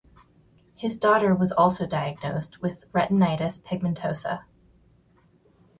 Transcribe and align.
His 0.75 0.97
daughter 0.97 1.35
was 1.35 1.51
also 1.51 1.85
diagnosed 1.85 2.59
with 2.59 2.91
retinitis 2.91 3.61
pigmentosa. 3.63 4.43